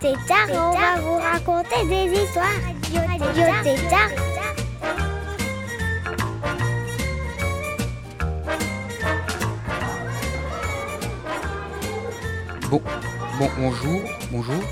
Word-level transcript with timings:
Tétard 0.00 0.48
on 0.50 0.72
va 0.72 1.00
vous 1.00 1.16
raconter 1.16 1.86
des 1.88 2.22
histoires. 2.22 2.46
Radio 2.92 3.44
Tétard. 3.62 4.10
Bon, 12.70 12.82
bon, 13.38 13.50
bonjour, 13.58 14.00
bonjour, 14.30 14.62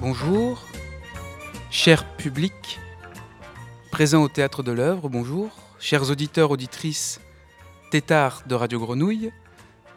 bonjour, 0.00 0.66
cher 1.70 2.04
public, 2.16 2.78
présent 3.90 4.22
au 4.22 4.28
théâtre 4.28 4.62
de 4.62 4.72
l'œuvre, 4.72 5.08
bonjour, 5.08 5.50
chers 5.78 6.10
auditeurs, 6.10 6.50
auditrices, 6.50 7.20
tétards 7.90 8.42
de 8.46 8.54
Radio 8.54 8.78
Grenouille. 8.78 9.32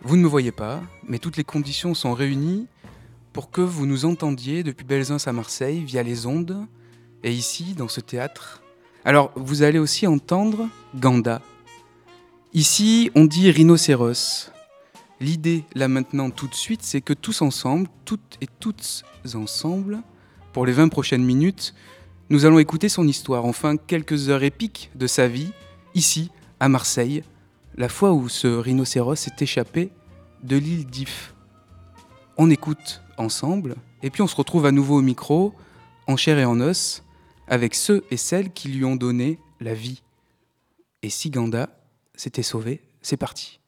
Vous 0.02 0.16
ne 0.16 0.22
me 0.22 0.28
voyez 0.28 0.52
pas, 0.52 0.82
mais 1.08 1.20
toutes 1.20 1.38
les 1.38 1.44
conditions 1.44 1.94
sont 1.94 2.14
réunies 2.14 2.68
pour 3.40 3.52
que 3.52 3.62
vous 3.62 3.86
nous 3.86 4.04
entendiez 4.04 4.64
depuis 4.64 4.84
Belzins 4.84 5.26
à 5.26 5.32
Marseille 5.32 5.82
via 5.86 6.04
les 6.04 6.26
ondes 6.26 6.68
et 7.24 7.32
ici 7.32 7.74
dans 7.74 7.88
ce 7.88 8.02
théâtre. 8.02 8.62
Alors, 9.06 9.32
vous 9.38 9.64
allez 9.64 9.80
aussi 9.80 10.06
entendre 10.08 10.68
Ganda. 10.94 11.42
Ici, 12.54 13.12
on 13.16 13.24
dit 13.24 13.50
rhinocéros. 13.50 14.52
L'idée, 15.22 15.64
là 15.74 15.88
maintenant, 15.88 16.32
tout 16.32 16.50
de 16.50 16.54
suite, 16.54 16.82
c'est 16.84 17.00
que 17.00 17.14
tous 17.14 17.42
ensemble, 17.42 17.88
toutes 18.04 18.38
et 18.42 18.48
toutes 18.60 19.06
ensemble, 19.34 20.02
pour 20.52 20.66
les 20.66 20.74
20 20.74 20.90
prochaines 20.90 21.24
minutes, 21.24 21.74
nous 22.30 22.44
allons 22.44 22.60
écouter 22.60 22.90
son 22.90 23.08
histoire, 23.08 23.46
enfin 23.46 23.78
quelques 23.78 24.28
heures 24.28 24.44
épiques 24.44 24.92
de 24.96 25.08
sa 25.08 25.30
vie, 25.30 25.54
ici, 25.96 26.30
à 26.60 26.68
Marseille, 26.68 27.24
la 27.78 27.88
fois 27.88 28.12
où 28.12 28.28
ce 28.28 28.48
rhinocéros 28.48 29.16
s'est 29.16 29.32
échappé 29.40 29.92
de 30.44 30.58
l'île 30.58 30.88
d'If. 30.88 31.34
On 32.36 32.50
écoute 32.50 33.02
ensemble, 33.20 33.76
et 34.02 34.10
puis 34.10 34.22
on 34.22 34.28
se 34.28 34.36
retrouve 34.36 34.66
à 34.66 34.72
nouveau 34.72 34.98
au 34.98 35.02
micro, 35.02 35.54
en 36.08 36.18
chair 36.18 36.40
et 36.40 36.46
en 36.46 36.60
os, 36.60 37.04
avec 37.48 37.76
ceux 37.76 38.04
et 38.12 38.18
celles 38.18 38.52
qui 38.52 38.70
lui 38.70 38.86
ont 38.86 38.96
donné 38.96 39.40
la 39.60 39.74
vie. 39.74 40.02
Et 41.04 41.10
si 41.10 41.30
Ganda 41.30 41.70
s'était 42.16 42.44
sauvé, 42.44 42.82
c'est 43.02 43.18
parti. 43.18 43.60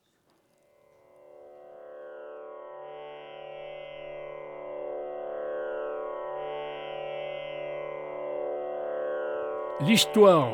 L'histoire 9.81 10.53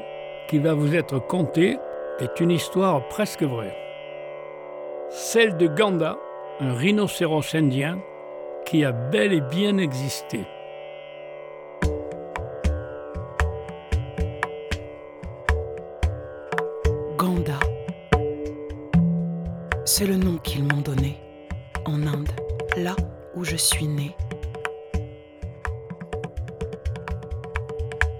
qui 0.50 0.58
va 0.58 0.74
vous 0.74 0.96
être 0.96 1.20
contée 1.20 1.78
est 2.20 2.40
une 2.40 2.52
histoire 2.52 3.08
presque 3.10 3.44
vraie. 3.44 3.76
Celle 5.10 5.58
de 5.58 5.68
Ganda, 5.68 6.18
un 6.62 6.74
rhinocéros 6.74 7.54
indien 7.54 8.00
qui 8.68 8.84
a 8.84 8.92
bel 8.92 9.32
et 9.32 9.40
bien 9.40 9.78
existé. 9.78 10.46
Ganda. 17.18 17.58
C'est 19.86 20.06
le 20.06 20.18
nom 20.18 20.38
qu'ils 20.40 20.64
m'ont 20.64 20.82
donné 20.82 21.18
en 21.86 22.06
Inde, 22.06 22.30
là 22.76 22.98
où 23.36 23.46
je 23.46 23.56
suis 23.56 23.88
né. 23.88 24.14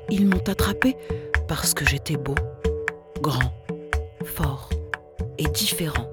Ils 0.10 0.28
m'ont 0.28 0.48
attrapé 0.48 0.96
parce 1.50 1.74
que 1.74 1.86
j'étais 1.86 2.16
beau, 2.16 2.36
grand, 3.20 3.52
fort 4.24 4.70
et 5.38 5.44
différent. 5.50 6.08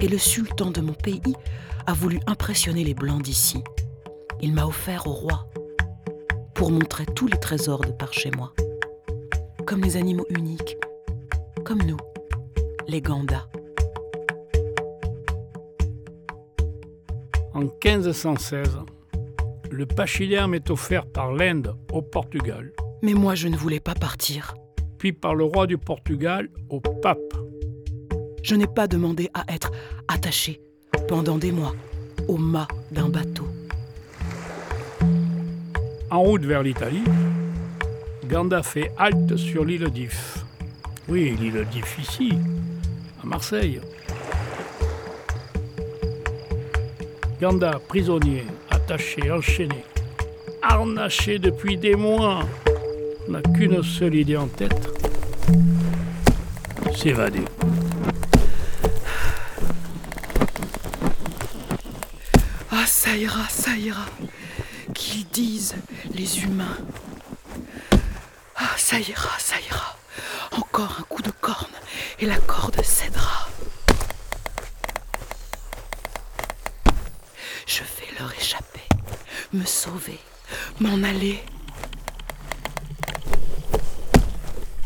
Et 0.00 0.08
le 0.08 0.18
sultan 0.18 0.70
de 0.70 0.82
mon 0.82 0.92
pays 0.92 1.22
a 1.86 1.92
voulu 1.94 2.20
impressionner 2.26 2.84
les 2.84 2.94
blancs 2.94 3.22
d'ici. 3.22 3.62
Il 4.40 4.52
m'a 4.52 4.66
offert 4.66 5.06
au 5.06 5.12
roi 5.12 5.46
pour 6.54 6.70
montrer 6.70 7.06
tous 7.06 7.26
les 7.26 7.38
trésors 7.38 7.80
de 7.80 7.92
par 7.92 8.12
chez 8.12 8.30
moi. 8.36 8.52
Comme 9.66 9.82
les 9.82 9.96
animaux 9.96 10.26
uniques, 10.30 10.76
comme 11.64 11.82
nous, 11.82 11.96
les 12.88 13.00
gandas. 13.00 13.46
En 17.54 17.60
1516, 17.60 18.78
le 19.70 19.86
pachyderme 19.86 20.54
est 20.54 20.70
offert 20.70 21.06
par 21.06 21.32
l'Inde 21.32 21.76
au 21.92 22.02
Portugal, 22.02 22.72
Mais 23.02 23.14
moi, 23.14 23.34
je 23.34 23.48
ne 23.48 23.56
voulais 23.56 23.80
pas 23.80 23.94
partir. 23.94 24.54
puis 24.98 25.12
par 25.12 25.34
le 25.34 25.44
roi 25.44 25.66
du 25.66 25.78
Portugal 25.78 26.48
au 26.68 26.78
pape. 26.80 27.18
Je 28.44 28.54
n'ai 28.54 28.68
pas 28.68 28.86
demandé 28.86 29.28
à 29.34 29.44
être 29.52 29.72
attaché 30.06 30.60
pendant 31.08 31.38
des 31.38 31.52
mois 31.52 31.74
au 32.28 32.36
mât 32.36 32.68
d'un 32.90 33.08
bateau. 33.08 33.46
En 36.10 36.20
route 36.20 36.44
vers 36.44 36.62
l'Italie, 36.62 37.04
Ganda 38.26 38.62
fait 38.62 38.92
halte 38.98 39.36
sur 39.36 39.64
l'île 39.64 39.88
d'If. 39.90 40.38
Oui, 41.08 41.36
l'île 41.38 41.66
d'If 41.70 41.98
ici, 42.00 42.32
à 43.22 43.26
Marseille. 43.26 43.80
Ganda, 47.40 47.80
prisonnier, 47.88 48.44
attaché, 48.70 49.30
enchaîné, 49.30 49.84
harnaché 50.62 51.38
depuis 51.38 51.76
des 51.76 51.96
mois, 51.96 52.44
n'a 53.28 53.40
qu'une 53.40 53.82
seule 53.82 54.14
idée 54.14 54.36
en 54.36 54.46
tête 54.46 54.92
s'évader. 56.94 57.42
Ça 62.92 63.16
ira, 63.16 63.48
ça 63.48 63.74
ira. 63.74 64.04
Qu'ils 64.94 65.26
disent 65.28 65.74
les 66.12 66.40
humains. 66.42 66.76
Ah, 68.54 68.74
ça 68.76 68.98
ira, 69.00 69.30
ça 69.38 69.56
ira. 69.60 69.96
Encore 70.52 70.96
un 71.00 71.02
coup 71.04 71.22
de 71.22 71.30
corne 71.30 71.72
et 72.20 72.26
la 72.26 72.36
corde 72.38 72.80
cédera. 72.84 73.48
Je 77.66 77.82
vais 77.82 78.18
leur 78.18 78.30
échapper, 78.34 78.86
me 79.54 79.64
sauver, 79.64 80.20
m'en 80.78 81.02
aller. 81.02 81.42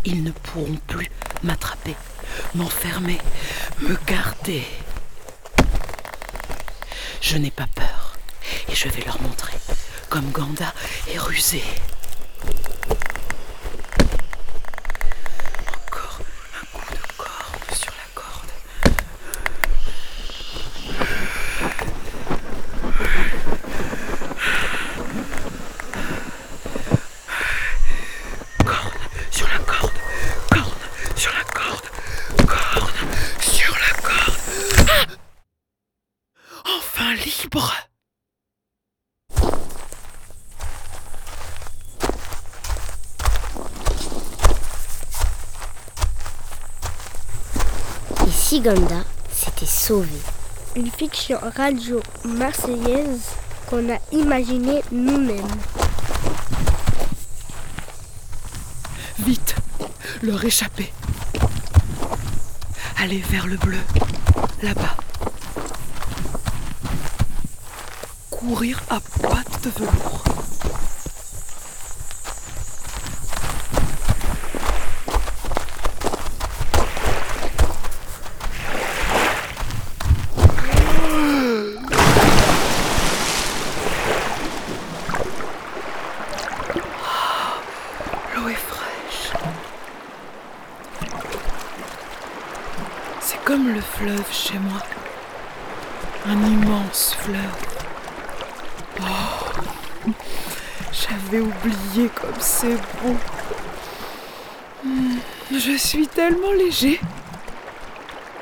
Ils 0.04 0.22
ne 0.22 0.30
pourront 0.30 0.78
plus 0.86 1.10
m'attraper, 1.42 1.96
m'enfermer, 2.54 3.18
me 3.80 3.96
garder. 4.06 4.64
Je 7.20 7.36
n'ai 7.38 7.50
pas 7.50 7.66
peur 7.74 7.85
je 8.76 8.88
vais 8.90 9.02
leur 9.06 9.18
montrer 9.22 9.56
comme 10.10 10.30
Ganda 10.32 10.74
est 11.08 11.18
rusé. 11.18 11.62
Encore 15.88 16.20
un 16.60 16.66
coup 16.78 16.84
de 16.92 16.98
corde 17.16 17.74
sur 17.74 17.92
la 17.92 18.06
corde. 18.14 18.50
Corde 28.62 28.92
sur 29.30 29.48
la 29.48 29.58
corde. 29.58 29.98
Corde 30.50 30.82
sur 31.16 31.32
la 31.32 31.44
corde. 31.44 31.88
Corde 32.46 32.92
sur 33.40 33.74
la 33.74 33.92
corde. 34.02 34.36
Ah 34.88 36.70
enfin 36.78 37.14
libre. 37.14 37.72
S'était 49.32 49.64
sauvé 49.64 50.08
Une 50.74 50.90
fiction 50.90 51.38
radio 51.56 52.00
marseillaise 52.24 53.22
qu'on 53.70 53.88
a 53.94 53.98
imaginée 54.10 54.82
nous-mêmes. 54.90 55.46
Vite, 59.20 59.54
leur 60.20 60.44
échapper. 60.44 60.92
Aller 62.98 63.22
vers 63.30 63.46
le 63.46 63.56
bleu, 63.56 63.78
là-bas. 64.62 64.96
courir 68.30 68.82
à 68.90 68.98
pattes 69.22 69.62
de 69.64 69.70
velours. 69.70 70.24
Ah, 87.04 87.60
L'eau 88.34 88.48
est 88.48 88.54
fraîche. 88.54 89.32
C'est 93.20 93.42
comme 93.44 93.72
le 93.72 93.80
fleuve 93.80 94.32
chez 94.32 94.58
moi. 94.58 94.80
Un 96.26 96.42
immense 96.44 97.16
fleuve. 97.18 97.38
Oh, 99.00 99.04
J'avais 100.92 101.40
oublié 101.40 102.08
comme 102.26 102.40
c'est 102.40 102.76
beau. 103.02 103.16
Hmm, 104.84 105.16
Je 105.52 105.76
suis 105.76 106.06
tellement 106.08 106.52
léger. 106.52 107.00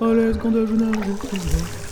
à 0.00 0.12
l'aise 0.12 0.36
quand 0.40 0.50
je 0.52 1.83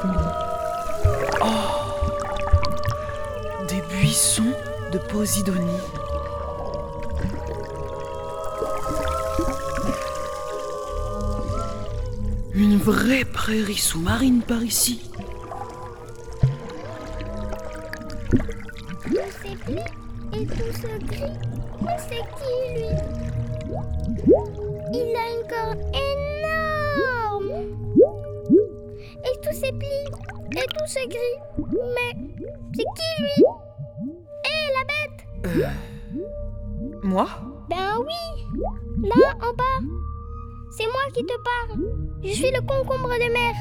droit. 0.00 0.28
Des 3.68 3.82
buissons 3.90 4.42
de 4.92 4.98
Posidonie. 4.98 5.60
Une 12.54 12.76
vraie 12.76 13.24
prairie 13.24 13.74
sous-marine 13.76 14.42
par 14.42 14.62
ici. 14.62 15.07
Tout 20.68 20.80
se 20.82 20.98
gris. 21.06 21.32
Mais 21.82 21.96
c'est 21.98 22.24
qui 22.36 22.54
lui 22.74 22.88
Il 24.92 25.16
a 25.16 25.24
une 25.34 25.46
corne 25.48 25.82
énorme. 25.94 27.50
Et 29.24 29.40
tout 29.42 29.52
s'éplie 29.52 30.06
et 30.56 30.66
tout 30.76 30.86
se 30.86 31.08
gris. 31.08 31.38
Mais 31.58 32.12
c'est 32.74 32.84
qui 32.96 33.22
lui? 33.22 33.44
Hé 34.44 34.56
la 34.76 34.84
bête 34.92 35.72
Moi? 37.02 37.26
Ben 37.70 37.98
oui 38.00 38.24
Là 39.04 39.34
en 39.36 39.54
bas 39.54 39.80
C'est 40.76 40.86
moi 40.86 41.02
qui 41.14 41.24
te 41.24 41.34
parle. 41.34 41.80
Je 42.22 42.32
suis 42.32 42.50
le 42.50 42.60
concombre 42.60 43.14
de 43.14 43.32
mer. 43.32 43.54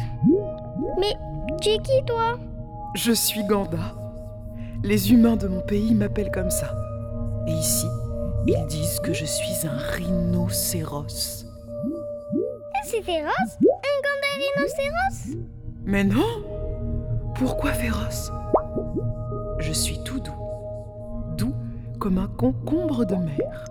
Mais 1.00 1.14
tu 1.62 1.70
es 1.70 1.78
qui 1.78 2.04
toi? 2.06 2.38
Je 2.96 3.12
suis 3.12 3.44
Ganda. 3.46 3.96
Les 4.84 5.12
humains 5.12 5.36
de 5.36 5.48
mon 5.48 5.62
pays 5.62 5.94
m'appellent 5.94 6.32
comme 6.32 6.52
ça. 6.52 6.87
Et 7.48 7.52
ici, 7.52 7.88
ils 8.46 8.66
disent 8.68 9.00
que 9.00 9.14
je 9.14 9.26
suis 9.26 9.66
un 9.66 9.78
rhinocéros. 9.78 11.46
C'est 12.84 13.02
féroce 13.02 13.58
Un 13.62 13.98
ganda 14.04 14.32
rhinocéros? 14.38 15.38
Mais 15.84 16.04
non 16.04 16.44
Pourquoi 17.36 17.72
féroce? 17.74 18.32
Je 19.60 19.72
suis 19.72 20.04
tout 20.04 20.20
doux. 20.20 20.36
Doux 21.38 21.56
comme 22.00 22.18
un 22.18 22.28
concombre 22.28 23.06
de 23.06 23.16
mer. 23.16 23.66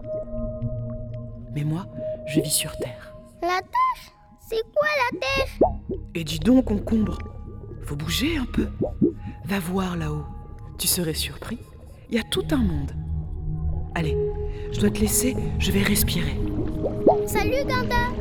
Mais 1.54 1.64
moi, 1.64 1.86
je 2.26 2.40
vis 2.40 2.50
sur 2.50 2.76
Terre. 2.78 3.14
La 3.42 3.60
terre 3.60 4.14
C'est 4.48 4.62
quoi 4.74 4.88
la 5.12 5.18
terre 5.20 5.70
Et 6.14 6.24
dis 6.24 6.38
donc, 6.38 6.66
concombre, 6.66 7.18
faut 7.84 7.96
bouger 7.96 8.36
un 8.38 8.46
peu. 8.46 8.68
Va 9.44 9.60
voir 9.60 9.96
là-haut. 9.96 10.24
Tu 10.78 10.86
serais 10.86 11.14
surpris. 11.14 11.58
Il 12.10 12.16
y 12.16 12.18
a 12.18 12.24
tout 12.24 12.44
un 12.50 12.56
monde. 12.58 12.92
Allez, 13.98 14.14
je 14.72 14.78
dois 14.78 14.90
te 14.90 15.00
laisser, 15.00 15.34
je 15.58 15.72
vais 15.72 15.80
respirer. 15.80 16.36
Salut 17.26 17.64
Ganda 17.66 18.12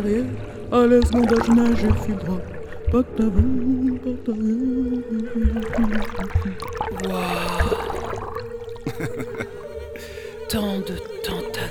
pas 0.00 0.08
d'arrière, 0.08 0.24
à 0.72 0.86
l'aise 0.86 1.04
je 1.12 1.52
nage, 1.52 1.76
je 1.76 1.88
suis 2.02 2.14
droit. 2.14 2.40
D'arrière. 2.92 3.04
Tant 10.48 10.78
de 10.78 10.96
tentacules. 11.22 11.68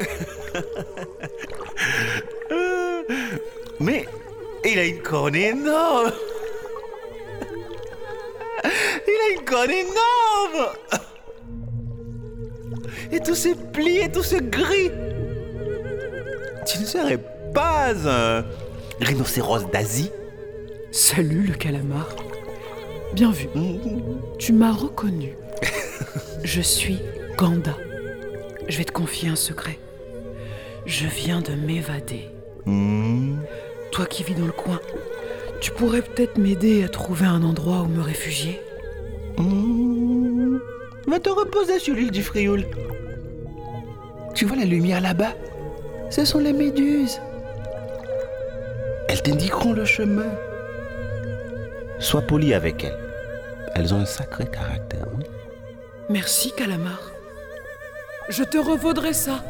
Mais 3.80 4.06
il 4.64 4.78
a 4.78 4.84
une 4.84 5.02
corne 5.02 5.34
énorme 5.36 6.10
Il 8.64 8.68
a 8.68 9.30
une 9.38 9.44
corne 9.44 9.70
énorme 9.70 10.72
Et 13.12 13.20
tous 13.20 13.36
ces 13.36 13.54
plis 13.54 13.98
et 13.98 14.10
tout 14.10 14.24
ce 14.24 14.36
gris 14.36 14.90
Tu 16.70 16.78
ne 16.80 16.84
serais 16.84 17.18
pas 17.54 17.94
un 18.06 18.44
rhinocéros 19.00 19.70
d'Asie 19.72 20.10
Salut 20.90 21.42
le 21.42 21.54
calamar. 21.54 22.08
Bien 23.14 23.30
vu. 23.30 23.48
Tu 24.38 24.52
m'as 24.52 24.72
reconnu. 24.72 25.34
Je 26.44 26.60
suis 26.60 26.98
Ganda. 27.38 27.74
Je 28.68 28.76
vais 28.76 28.84
te 28.84 28.92
confier 28.92 29.30
un 29.30 29.36
secret. 29.36 29.78
Je 30.84 31.06
viens 31.06 31.40
de 31.40 31.52
m'évader. 31.52 32.28
Hmm, 32.66 33.36
Toi 33.90 34.04
qui 34.04 34.22
vis 34.22 34.34
dans 34.34 34.46
le 34.46 34.52
coin, 34.52 34.80
tu 35.60 35.70
pourrais 35.70 36.02
peut-être 36.02 36.36
m'aider 36.36 36.84
à 36.84 36.88
trouver 36.88 37.26
un 37.26 37.42
endroit 37.44 37.80
où 37.80 37.86
me 37.86 38.02
réfugier 38.02 38.60
hmm. 39.38 40.58
Va 41.06 41.18
te 41.18 41.30
reposer 41.30 41.78
sur 41.78 41.94
l'île 41.94 42.10
du 42.10 42.22
Frioul. 42.22 42.66
Tu 44.34 44.44
vois 44.44 44.56
la 44.56 44.66
lumière 44.66 45.00
là-bas? 45.00 45.32
Ce 46.10 46.24
sont 46.24 46.38
les 46.38 46.52
méduses. 46.52 47.20
Elles 49.08 49.22
t'indiqueront 49.22 49.72
le 49.72 49.84
chemin. 49.84 50.30
Sois 51.98 52.22
poli 52.22 52.54
avec 52.54 52.84
elles. 52.84 52.98
Elles 53.74 53.94
ont 53.94 54.00
un 54.00 54.06
sacré 54.06 54.46
caractère. 54.46 55.06
oui. 55.16 55.24
Merci, 56.08 56.52
calamar. 56.52 57.12
Je 58.28 58.42
te 58.44 58.58
revaudrai 58.58 59.12
ça. 59.12 59.42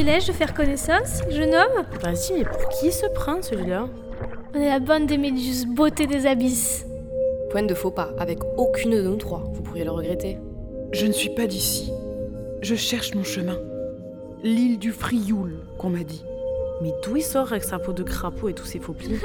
Privilège 0.00 0.28
de 0.28 0.32
faire 0.32 0.54
connaissance, 0.54 1.20
jeune 1.28 1.54
homme 1.54 1.84
Vas-y, 2.00 2.32
mais 2.32 2.44
pour 2.44 2.70
qui 2.70 2.90
se 2.90 3.04
prend 3.08 3.42
celui-là? 3.42 3.86
On 4.54 4.58
est 4.58 4.70
la 4.70 4.80
bande 4.80 5.06
des 5.06 5.18
méduses, 5.18 5.66
beauté 5.66 6.06
des 6.06 6.24
abysses. 6.24 6.86
Point 7.50 7.64
de 7.64 7.74
faux 7.74 7.90
pas, 7.90 8.14
avec 8.16 8.38
aucune 8.56 8.92
de 8.92 9.02
nous 9.02 9.16
trois. 9.16 9.44
Vous 9.52 9.60
pourriez 9.60 9.84
le 9.84 9.90
regretter. 9.90 10.38
Je 10.92 11.04
ne 11.04 11.12
suis 11.12 11.28
pas 11.28 11.46
d'ici. 11.46 11.92
Je 12.62 12.74
cherche 12.76 13.14
mon 13.14 13.24
chemin. 13.24 13.58
L'île 14.42 14.78
du 14.78 14.90
Frioul, 14.90 15.58
qu'on 15.76 15.90
m'a 15.90 16.02
dit. 16.02 16.24
Mais 16.80 16.94
d'où 17.04 17.16
il 17.16 17.22
sort 17.22 17.52
avec 17.52 17.64
sa 17.64 17.78
peau 17.78 17.92
de 17.92 18.02
crapaud 18.02 18.48
et 18.48 18.54
tous 18.54 18.64
ses 18.64 18.78
faux 18.78 18.94
plis? 18.94 19.18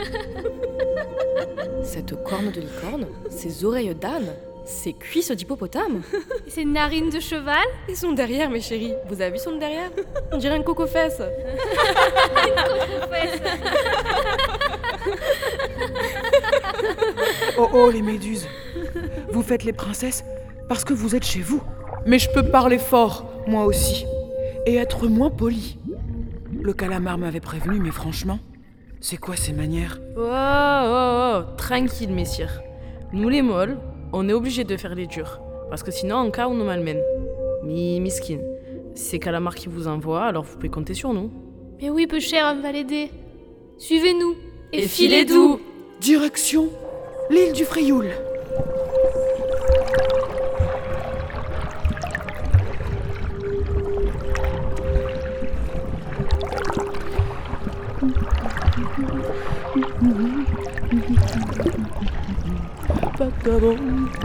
Cette 1.84 2.22
corne 2.22 2.52
de 2.52 2.60
licorne, 2.60 3.08
ses 3.30 3.64
oreilles 3.64 3.96
d'âne, 3.96 4.34
ses 4.66 4.94
cuisses 4.94 5.32
d'hippopotame 5.32 6.02
Et 6.48 6.50
ses 6.50 6.66
narines 6.66 7.10
de 7.10 7.20
cheval 7.20 7.66
Et 7.88 7.96
son 7.96 8.12
derrière, 8.14 8.50
mes 8.50 8.62
chéris. 8.62 8.94
Vous 9.08 9.22
avez 9.22 9.32
vu 9.32 9.38
son 9.38 9.58
derrière? 9.58 9.92
On 10.32 10.38
dirait 10.38 10.56
un 10.56 10.64
coco-fesse. 10.64 11.22
Oh 17.58 17.70
oh, 17.74 17.90
les 17.90 18.02
méduses 18.02 18.48
Vous 19.32 19.42
faites 19.42 19.64
les 19.64 19.72
princesses 19.72 20.26
parce 20.68 20.84
que 20.84 20.94
vous 20.94 21.16
êtes 21.16 21.26
chez 21.26 21.42
vous. 21.42 21.62
Mais 22.06 22.20
je 22.20 22.30
peux 22.30 22.44
parler 22.44 22.78
fort, 22.78 23.26
moi 23.48 23.66
aussi. 23.66 24.06
Et 24.66 24.76
être 24.76 25.08
moins 25.08 25.30
poli. 25.30 25.78
Le 26.62 26.74
calamar 26.74 27.18
m'avait 27.18 27.40
prévenu, 27.40 27.80
mais 27.80 27.92
franchement, 27.92 28.40
c'est 29.00 29.18
quoi 29.18 29.36
ces 29.36 29.54
manières? 29.54 30.00
Oh, 30.18 30.22
oh, 30.24 31.36
oh, 31.36 31.56
tranquille, 31.58 32.12
messire. 32.12 32.62
Nous, 33.14 33.30
les 33.30 33.42
molles, 33.42 33.78
on 34.16 34.30
est 34.30 34.34
obligés 34.34 34.64
de 34.64 34.78
faire 34.78 34.96
les 34.96 35.08
durs. 35.08 35.42
Parce 35.70 35.84
que 35.84 35.92
sinon, 35.92 36.16
en 36.16 36.32
cas, 36.32 36.48
on 36.48 36.54
nous 36.54 36.64
malmène. 36.64 37.02
Mi, 37.64 38.00
miskin. 38.00 38.40
C'est 38.94 39.20
calamar 39.20 39.56
qui 39.56 39.68
vous 39.68 39.88
envoie, 39.90 40.24
alors 40.24 40.44
vous 40.44 40.56
pouvez 40.56 40.70
compter 40.70 40.94
sur 40.94 41.14
nous. 41.14 41.30
Mais 41.82 41.90
oui, 41.90 42.08
peu 42.08 42.22
cher, 42.22 42.56
on 42.56 42.62
va 42.62 42.72
l'aider. 42.72 43.10
Suivez-nous. 43.78 44.36
Et 44.72 44.88
filez 44.88 45.26
doux 45.26 45.60
Direction 46.00 46.70
l'île 47.30 47.52
du 47.54 47.66
Frioul. 47.66 48.10
Pas 63.18 63.30
d'avant, 63.46 63.76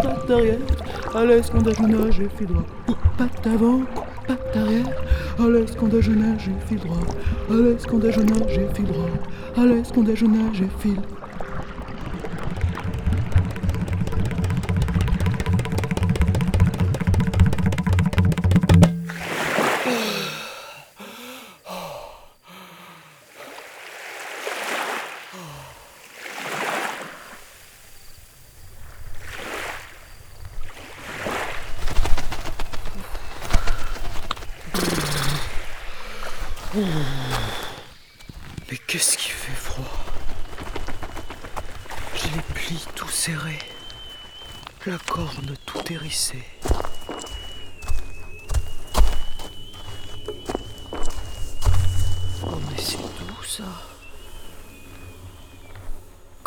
pas 0.02 0.16
d'arrière, 0.26 0.58
à 1.14 1.24
l'aise 1.24 1.48
quand 1.52 1.62
je 1.62 1.82
nage 1.82 2.20
et 2.20 2.28
fil 2.36 2.48
droit. 2.48 2.64
Pas 3.16 3.28
d'avant, 3.44 3.82
pas 4.26 4.36
d'arrière, 4.52 4.86
à 5.38 5.48
l'aise 5.48 5.76
quand 5.78 6.00
je 6.00 6.10
nage 6.10 6.48
et 6.48 6.66
fil 6.66 6.78
droit. 6.78 6.96
À 7.50 7.54
l'aise 7.54 7.86
quand 7.88 8.00
je 8.02 8.20
nage 8.20 8.58
et 8.58 8.74
fil 8.74 8.86
droit. 8.86 9.06
À 9.56 9.64
l'aise 9.64 9.92
quand 9.94 10.12
je 10.12 10.26
nage 10.26 10.62
et 10.62 11.19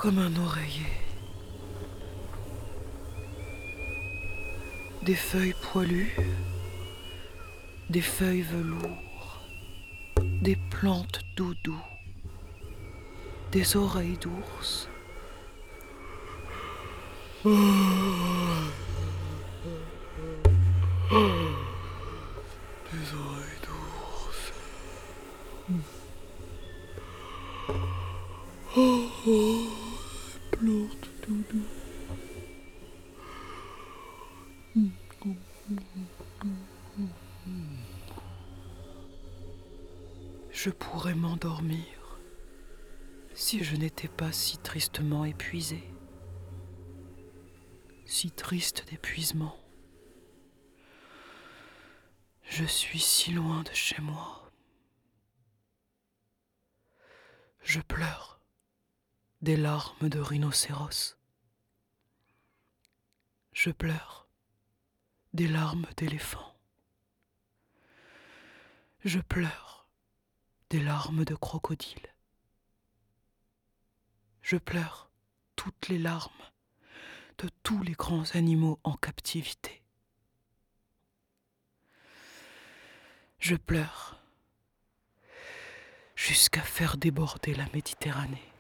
Comme 0.04 0.20
un 0.20 0.36
oreiller. 0.36 0.92
Des 5.04 5.16
feuilles 5.16 5.56
poilues, 5.72 6.14
des 7.90 8.02
feuilles 8.02 8.42
velours, 8.42 9.40
des 10.42 10.58
plantes 10.72 11.22
doudou, 11.38 11.80
des 13.54 13.78
oreilles 13.78 14.18
d'ours. 14.18 14.90
Des 17.46 17.52
oreilles 23.14 23.60
d'ours. 23.64 24.52
Oh, 28.76 29.08
oh, 29.28 29.68
plantes 30.52 31.10
doudou. 31.28 31.64
Je 40.52 40.70
pourrais 40.70 41.14
m'endormir 41.16 41.84
si 43.36 43.64
je 43.64 43.76
n'étais 43.76 44.03
pas 44.14 44.32
si 44.32 44.58
tristement 44.58 45.26
épuisé, 45.26 45.84
si 48.06 48.32
triste 48.32 48.86
d'épuisement. 48.90 49.58
Je 52.44 52.64
suis 52.66 53.00
si 53.00 53.32
loin 53.32 53.64
de 53.64 53.74
chez 53.74 54.02
moi. 54.02 54.52
Je 57.62 57.80
pleure 57.80 58.40
des 59.42 59.58
larmes 59.58 60.10
de 60.10 60.20
rhinocéros. 60.20 61.18
Je 63.54 63.72
pleure 63.72 64.28
des 65.34 65.48
larmes 65.48 65.88
d'éléphant. 65.98 66.56
Je 69.04 69.20
pleure 69.20 69.88
des 70.70 70.82
larmes 70.82 71.26
de 71.26 71.36
crocodile. 71.36 72.13
Je 74.44 74.58
pleure 74.58 75.10
toutes 75.56 75.88
les 75.88 75.98
larmes 75.98 76.32
de 77.38 77.50
tous 77.64 77.82
les 77.82 77.94
grands 77.94 78.30
animaux 78.34 78.78
en 78.84 78.94
captivité. 78.98 79.82
Je 83.40 83.56
pleure 83.56 84.20
jusqu'à 86.16 86.62
faire 86.62 86.98
déborder 86.98 87.56
la 87.56 87.66
Méditerranée. 87.74 88.53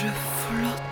Je 0.00 0.10
flotte 0.12 0.87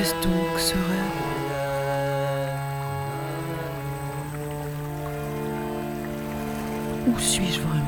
Qu'est-ce 0.00 0.14
donc 0.22 0.58
ce 0.58 0.72
rêve 0.72 0.80
Où 7.06 7.18
suis-je 7.18 7.60
vraiment? 7.60 7.79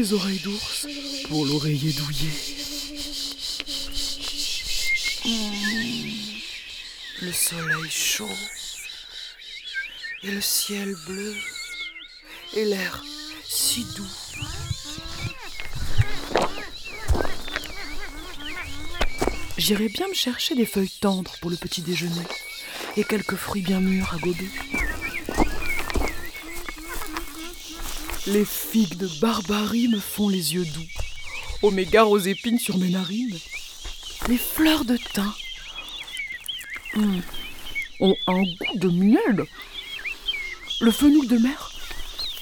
Oreilles 0.00 0.40
d'ours 0.40 0.86
pour 1.28 1.44
l'oreiller 1.44 1.92
douillet. 1.92 2.30
Mmh. 5.26 6.40
Le 7.20 7.32
soleil 7.32 7.90
chaud 7.90 8.36
et 10.22 10.30
le 10.30 10.40
ciel 10.40 10.96
bleu 11.06 11.34
et 12.54 12.64
l'air 12.64 13.04
si 13.46 13.84
doux. 13.94 14.08
J'irai 19.58 19.90
bien 19.90 20.08
me 20.08 20.14
chercher 20.14 20.54
des 20.54 20.64
feuilles 20.64 20.98
tendres 21.02 21.36
pour 21.42 21.50
le 21.50 21.56
petit 21.56 21.82
déjeuner 21.82 22.24
et 22.96 23.04
quelques 23.04 23.36
fruits 23.36 23.62
bien 23.62 23.80
mûrs 23.80 24.14
à 24.14 24.18
gober. 24.18 24.48
Les 28.26 28.44
figues 28.44 28.96
de 28.96 29.08
barbarie 29.20 29.88
me 29.88 29.98
font 29.98 30.28
les 30.28 30.54
yeux 30.54 30.66
doux. 30.66 31.70
Mégares 31.70 32.10
aux 32.10 32.18
épines 32.18 32.58
sur 32.58 32.78
mes 32.78 32.88
narines. 32.88 33.38
Les 34.28 34.38
fleurs 34.38 34.84
de 34.84 34.96
thym 34.96 35.32
hum, 36.96 37.22
ont 38.00 38.16
un 38.26 38.42
goût 38.42 38.76
de 38.76 38.88
miel. 38.88 39.46
Le 40.80 40.90
fenouil 40.90 41.26
de 41.26 41.38
mer 41.38 41.72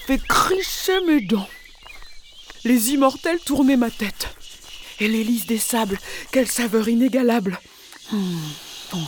fait 0.07 0.21
crisser 0.27 1.01
mes 1.07 1.21
dents. 1.21 1.49
Les 2.65 2.91
immortels 2.91 3.41
tournaient 3.41 3.77
ma 3.77 3.91
tête. 3.91 4.29
Et 5.01 5.09
l'hélice 5.09 5.47
des 5.47 5.59
sables, 5.59 5.99
quelle 6.33 6.49
saveur 6.49 6.89
inégalable. 6.89 7.61
Hum, 8.13 8.41
oh, 8.95 8.99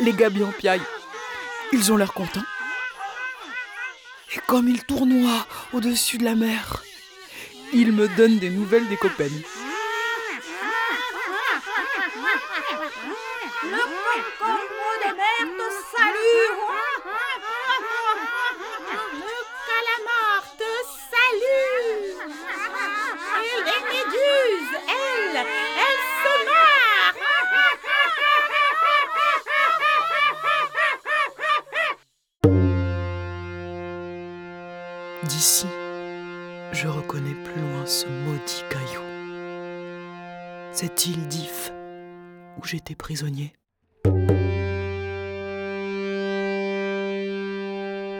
Les 0.00 0.12
gabions 0.12 0.52
piaillent. 0.58 0.82
Ils 1.72 1.90
ont 1.92 1.96
l'air 1.96 2.12
contents. 2.12 2.44
Et 4.34 4.40
comme 4.46 4.68
ils 4.68 4.84
tournoient 4.84 5.46
au-dessus 5.72 6.18
de 6.18 6.24
la 6.24 6.34
mer, 6.34 6.82
ils 7.72 7.92
me 7.92 8.06
donnent 8.16 8.38
des 8.38 8.50
nouvelles 8.50 8.86
des 8.88 8.96
copains. 8.96 9.24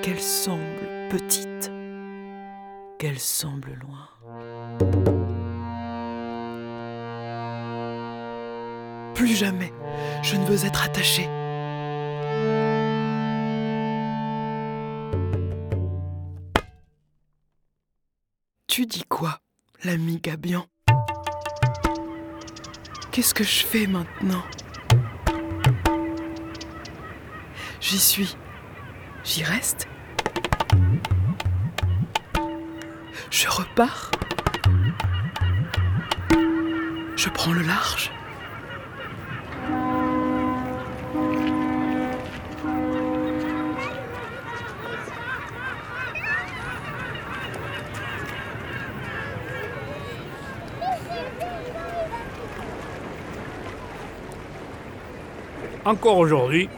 Qu'elle 0.02 0.20
semble 0.20 1.08
petite, 1.10 1.72
qu'elle 2.96 3.18
semble 3.18 3.72
loin. 3.80 4.08
Plus 9.14 9.34
jamais 9.34 9.72
je 10.22 10.36
ne 10.36 10.44
veux 10.44 10.64
être 10.64 10.84
attaché. 10.84 11.24
Tu 18.68 18.86
dis 18.86 19.02
quoi, 19.08 19.40
l'ami 19.82 20.20
Gabian? 20.20 20.64
Qu'est-ce 23.10 23.34
que 23.34 23.42
je 23.42 23.66
fais 23.66 23.88
maintenant? 23.88 24.44
J'y 27.88 28.00
suis. 28.00 28.36
J'y 29.22 29.44
reste. 29.44 29.86
Je 33.30 33.48
repars. 33.48 34.10
Je 37.14 37.28
prends 37.28 37.52
le 37.52 37.62
large. 37.62 38.10
Encore 55.84 56.18
aujourd'hui, 56.18 56.68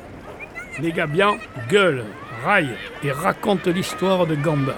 les 0.81 0.93
Gabians 0.93 1.39
gueulent, 1.69 2.05
raillent 2.45 2.77
et 3.03 3.11
racontent 3.11 3.71
l'histoire 3.71 4.27
de 4.27 4.35
Ganda. 4.35 4.77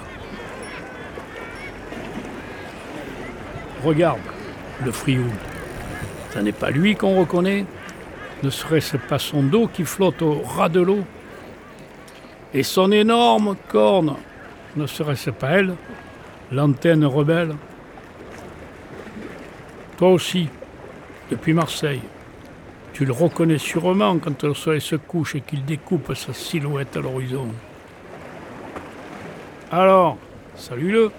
Regarde, 3.83 4.19
le 4.83 4.91
Frioul. 4.91 5.31
Ce 6.33 6.39
n'est 6.39 6.51
pas 6.51 6.71
lui 6.71 6.95
qu'on 6.95 7.19
reconnaît, 7.19 7.65
ne 8.43 8.49
serait-ce 8.49 8.97
pas 8.97 9.19
son 9.19 9.43
dos 9.43 9.67
qui 9.67 9.83
flotte 9.83 10.21
au 10.21 10.41
ras 10.41 10.69
de 10.69 10.81
l'eau? 10.81 11.03
Et 12.53 12.63
son 12.63 12.91
énorme 12.91 13.55
corne, 13.69 14.15
ne 14.75 14.85
serait-ce 14.85 15.29
pas 15.29 15.49
elle, 15.49 15.75
l'antenne 16.51 17.05
rebelle? 17.05 17.55
Toi 19.97 20.09
aussi, 20.09 20.49
depuis 21.29 21.53
Marseille, 21.53 22.01
Tu 22.93 23.05
le 23.05 23.13
reconnais 23.13 23.57
sûrement 23.57 24.17
quand 24.19 24.43
le 24.43 24.53
soleil 24.53 24.81
se 24.81 24.95
couche 24.95 25.35
et 25.35 25.41
qu'il 25.41 25.63
découpe 25.65 26.13
sa 26.13 26.33
silhouette 26.33 26.97
à 26.97 27.01
l'horizon. 27.01 27.47
Alors, 29.71 30.17
salut-le, 30.55 31.11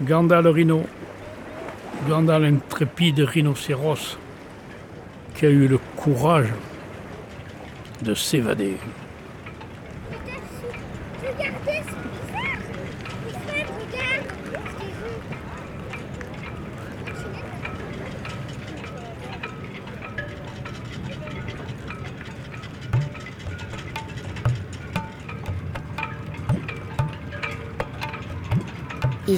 Ganda 0.00 0.40
le 0.40 0.50
rhino. 0.50 0.82
Ganda 2.08 2.38
l'intrépide 2.38 3.20
rhinocéros 3.20 4.16
qui 5.34 5.46
a 5.46 5.50
eu 5.50 5.68
le 5.68 5.78
courage 5.96 6.52
de 8.02 8.14
s'évader. 8.14 8.76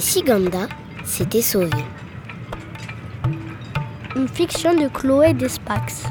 Et 0.01 0.03
si 0.03 0.23
Ganda 0.23 0.67
s'était 1.05 1.43
sauvé 1.43 1.69
Une 4.15 4.27
fiction 4.27 4.73
de 4.73 4.87
Chloé 4.87 5.35
Despax. 5.35 6.05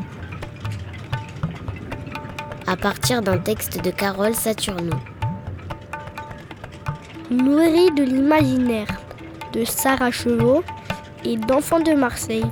à 2.68 2.76
partir 2.76 3.20
d'un 3.20 3.38
texte 3.38 3.84
de 3.84 3.90
Carole 3.90 4.36
Saturno. 4.36 4.96
Nourrie 7.32 7.90
de 7.96 8.04
l'imaginaire 8.04 9.00
de 9.52 9.64
Sarah 9.64 10.12
Chevaux 10.12 10.62
et 11.24 11.36
d'Enfants 11.36 11.80
de 11.80 11.94
Marseille. 11.94 12.46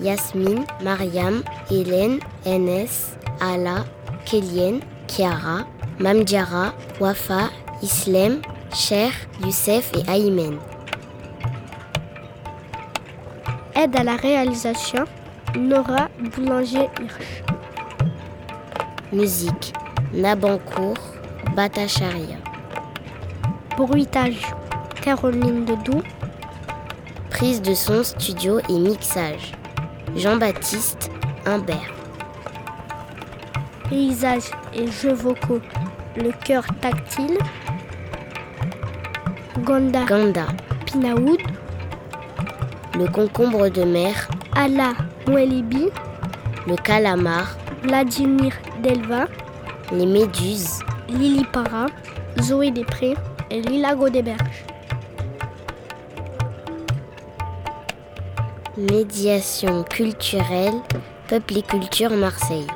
Yasmine, 0.00 0.64
Mariam, 0.82 1.42
Hélène, 1.70 2.20
Enes, 2.46 3.18
Ala, 3.38 3.84
Kélienne, 4.24 4.80
Kiara, 5.08 5.66
Mamdiara, 5.98 6.72
Wafa, 7.00 7.50
Islem, 7.82 8.40
Cher, 8.74 9.12
Youssef 9.40 9.92
et 9.94 10.10
Aymen. 10.10 10.58
Aide 13.76 13.94
à 13.94 14.02
la 14.02 14.16
réalisation 14.16 15.04
Nora 15.56 16.08
Boulanger-Hirsch. 16.18 17.44
Musique, 19.12 19.72
Nabancourt, 20.12 20.98
Batacharia. 21.54 22.36
Bruitage 23.76 24.42
Caroline 25.00 25.64
Ledoux. 25.66 26.02
Prise 27.30 27.62
de 27.62 27.74
son, 27.74 28.02
studio 28.02 28.58
et 28.68 28.78
mixage. 28.78 29.52
Jean-Baptiste 30.16 31.12
Humbert. 31.46 31.94
Paysage 33.88 34.50
et 34.74 34.90
jeux 34.90 35.14
vocaux 35.14 35.60
Le 36.16 36.32
cœur 36.44 36.64
tactile. 36.80 37.38
Ganda. 39.64 40.46
Pinaoud. 40.84 41.38
Le 42.98 43.06
concombre 43.08 43.68
de 43.70 43.82
mer. 43.82 44.28
Ala 44.54 44.92
Mouelibi. 45.26 45.86
Le 46.66 46.76
calamar. 46.76 47.56
Vladimir 47.82 48.52
Delva. 48.82 49.26
Les 49.92 50.06
méduses. 50.06 50.80
Lily 51.08 51.44
Para. 51.52 51.86
Zoé 52.40 52.70
Després 52.70 53.14
et 53.50 53.60
Lila 53.62 53.94
Godéberge. 53.94 54.64
Médiation 58.76 59.84
culturelle. 59.84 60.80
Peuple 61.28 61.58
et 61.58 61.62
culture 61.62 62.10
Marseille. 62.10 62.66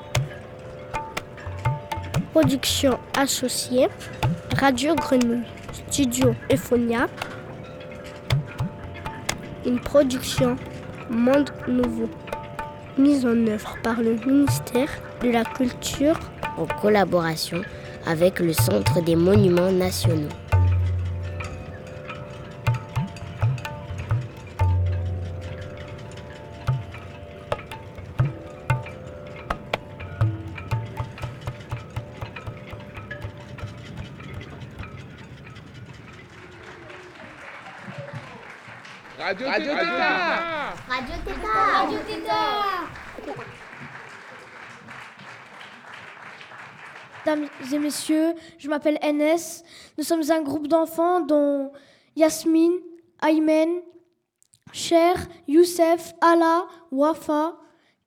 Production 2.33 2.99
associée 3.19 3.89
Radio 4.57 4.95
Grenouille, 4.95 5.45
Studio 5.91 6.35
Ephonia. 6.51 7.07
Une 9.65 9.81
production 9.81 10.57
Monde 11.09 11.51
Nouveau. 11.67 12.11
Mise 12.99 13.25
en 13.25 13.47
œuvre 13.47 13.75
par 13.83 14.03
le 14.03 14.17
ministère 14.27 14.91
de 15.23 15.31
la 15.31 15.45
Culture 15.45 16.19
En 16.59 16.67
collaboration 16.67 17.63
avec 18.07 18.39
le 18.39 18.53
Centre 18.53 19.03
des 19.03 19.17
Monuments 19.17 19.73
Nationaux. 19.73 20.29
Radio, 39.19 39.49
Radio 39.49 39.75
Tétard 39.75 40.77
Radio 40.89 41.99
Tétard 42.07 42.89
Mesdames 47.27 47.49
et 47.73 47.79
messieurs, 47.79 48.35
je 48.59 48.69
m'appelle 48.69 48.99
NS. 49.03 49.65
Nous 49.99 50.05
sommes 50.05 50.23
un 50.31 50.41
groupe 50.41 50.69
d'enfants 50.69 51.21
dont 51.21 51.73
Yasmine, 52.17 52.79
Aymen, 53.21 53.81
Cher, 54.73 55.17
Youssef, 55.47 56.15
Ala, 56.21 56.67
Wafa, 56.93 57.57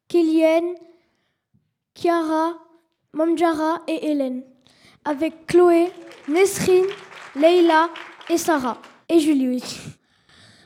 Kélienne, 0.07 0.75
Kiara, 1.93 2.53
Mamdjara 3.13 3.81
et 3.87 4.11
Hélène. 4.11 4.43
Avec 5.03 5.45
Chloé, 5.45 5.91
Nesrine, 6.27 6.87
Leila 7.35 7.89
et 8.29 8.37
Sarah. 8.37 8.77
Et 9.09 9.19
Julie. 9.19 9.61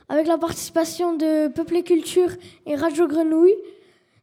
Avec 0.08 0.28
la 0.28 0.38
participation 0.38 1.16
de 1.16 1.48
Peuple 1.48 1.78
et 1.78 1.84
Culture 1.84 2.30
et 2.68 2.76
Radio 2.76 3.08
Grenouille, 3.08 3.56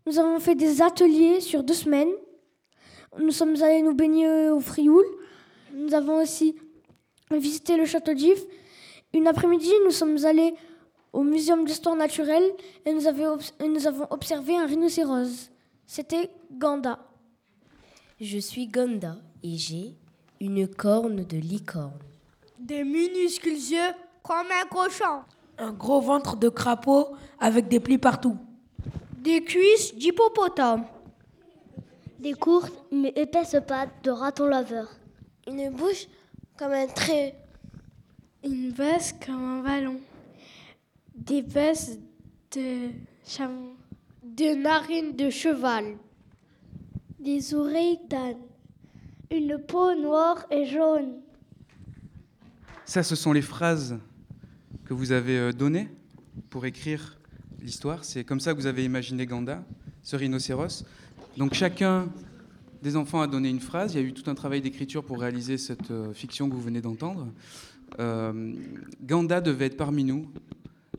nous 0.07 0.17
avons 0.19 0.39
fait 0.39 0.55
des 0.55 0.81
ateliers 0.81 1.41
sur 1.41 1.65
deux 1.65 1.75
semaines. 1.75 2.13
Nous 3.19 3.33
sommes 3.33 3.61
allés 3.61 3.83
nous 3.83 3.95
baigner 3.95 4.49
au 4.51 4.61
Frioul. 4.61 5.05
Nous 5.75 5.93
avons 5.93 6.23
aussi 6.23 6.55
visité 7.33 7.77
le 7.77 7.85
château 7.85 8.15
d'If. 8.15 8.39
Une 9.13 9.27
après-midi, 9.27 9.73
nous 9.85 9.91
sommes 9.91 10.25
allés 10.25 10.55
au 11.13 11.25
Muséum 11.25 11.65
d'histoire 11.65 11.97
naturelle 11.97 12.49
et 12.87 12.93
nous, 12.93 13.09
avons 13.09 13.39
et 13.59 13.69
nous 13.69 13.87
avons 13.87 14.07
observé 14.11 14.57
un 14.57 14.67
rhinocéros. 14.67 15.51
C'était 15.85 16.31
Ganda. 16.53 17.01
Je 18.21 18.39
suis 18.39 18.69
Ganda 18.69 19.17
et 19.43 19.57
j'ai 19.57 19.95
une 20.41 20.69
corne 20.69 21.25
de 21.25 21.37
licorne. 21.39 21.99
Des 22.59 22.85
minuscules 22.85 23.55
yeux 23.55 23.93
comme 24.23 24.47
un 24.63 24.67
cochon. 24.69 25.23
Un 25.59 25.73
gros 25.73 26.01
ventre 26.01 26.37
de 26.37 26.49
crapaud 26.49 27.09
avec 27.39 27.69
des 27.69 27.81
plis 27.81 27.99
partout. 27.99 28.37
Des 29.19 29.45
cuisses 29.45 29.95
d'hippopotame. 29.95 30.85
Des 32.19 32.35
courtes 32.35 32.73
mais 32.91 33.13
épaisses 33.17 33.57
pattes 33.67 34.03
de 34.03 34.11
raton 34.11 34.47
laveur. 34.47 34.89
Une 35.47 35.71
bouche 35.71 36.07
comme 36.57 36.73
un 36.73 36.87
trait. 36.87 37.35
Une 38.45 38.73
baisse 38.73 39.15
comme 39.25 39.59
un 39.59 39.63
ballon. 39.63 40.01
Des 41.15 41.43
baisses 41.43 41.99
de 42.55 42.91
chameau. 43.27 43.77
Des 44.23 44.55
narines 44.55 45.15
de 45.15 45.31
cheval. 45.31 45.97
Des 47.21 47.55
oreilles 47.55 48.01
d'âne. 48.09 48.39
Une 49.31 49.59
peau 49.59 49.95
noire 49.95 50.45
et 50.51 50.67
jaune. 50.67 51.21
Ça, 52.85 53.03
ce 53.03 53.15
sont 53.15 53.33
les 53.33 53.43
phrases 53.43 53.99
que 54.85 54.95
vous 54.95 55.13
avez 55.13 55.39
euh, 55.39 55.53
données 55.53 55.89
pour 56.51 56.67
écrire 56.67 57.19
l'histoire. 57.61 58.05
C'est 58.05 58.25
comme 58.25 58.41
ça 58.41 58.53
que 58.53 58.59
vous 58.59 58.67
avez 58.67 58.85
imaginé 58.85 59.27
Ganda, 59.27 59.65
ce 60.03 60.17
rhinocéros. 60.17 60.85
Donc 61.37 61.55
chacun 61.55 62.09
des 62.83 62.97
enfants 62.97 63.21
a 63.21 63.27
donné 63.27 63.49
une 63.49 63.61
phrase. 63.61 63.95
Il 63.95 64.01
y 64.01 64.05
a 64.05 64.07
eu 64.07 64.13
tout 64.13 64.29
un 64.31 64.35
travail 64.35 64.61
d'écriture 64.61 65.05
pour 65.05 65.21
réaliser 65.21 65.59
cette 65.59 65.91
euh, 65.91 66.13
fiction 66.13 66.49
que 66.49 66.55
vous 66.55 66.63
venez 66.63 66.81
d'entendre. 66.81 67.29
Euh, 68.01 68.55
Ganda 69.03 69.41
devait 69.41 69.67
être 69.67 69.77
parmi 69.77 70.05
nous, 70.05 70.27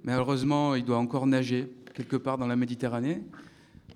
mais 0.03 0.11
malheureusement, 0.11 0.75
il 0.75 0.85
doit 0.85 0.97
encore 0.97 1.27
nager 1.27 1.71
quelque 1.93 2.15
part 2.15 2.37
dans 2.37 2.47
la 2.47 2.55
Méditerranée. 2.55 3.21